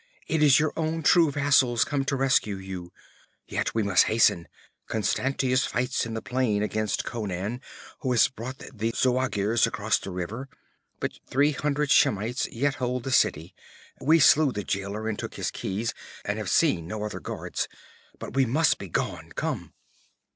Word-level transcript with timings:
'It 0.27 0.41
is 0.41 0.59
your 0.59 0.73
own 0.75 1.03
true 1.03 1.29
vassals 1.31 1.83
come 1.83 2.03
to 2.03 2.15
rescue 2.15 2.55
you! 2.55 2.91
Yet 3.47 3.75
we 3.75 3.83
must 3.83 4.05
hasten. 4.05 4.47
Constantius 4.87 5.63
fights 5.63 6.07
in 6.07 6.15
the 6.15 6.23
plain 6.23 6.63
against 6.63 7.05
Conan, 7.05 7.61
who 7.99 8.11
has 8.11 8.27
brought 8.27 8.57
the 8.73 8.91
Zuagirs 8.93 9.67
across 9.67 9.99
the 9.99 10.09
river, 10.09 10.49
but 10.99 11.19
three 11.27 11.51
hundred 11.51 11.91
Shemites 11.91 12.47
yet 12.51 12.73
hold 12.81 13.03
the 13.03 13.11
city. 13.11 13.53
We 13.99 14.17
slew 14.17 14.51
the 14.51 14.63
jailer 14.63 15.07
and 15.07 15.19
took 15.19 15.35
his 15.35 15.51
keys, 15.51 15.93
and 16.25 16.39
have 16.39 16.49
seen 16.49 16.87
no 16.87 17.03
other 17.03 17.19
guards. 17.19 17.67
But 18.17 18.33
we 18.33 18.47
must 18.47 18.79
be 18.79 18.89
gone. 18.89 19.31
Come!' 19.35 19.71